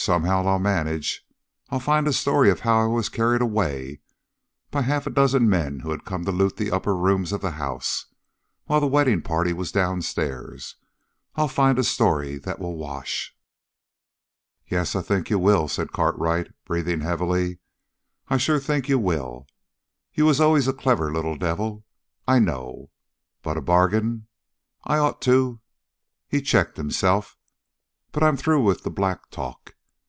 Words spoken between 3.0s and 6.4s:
carried away by half a dozen men who had come to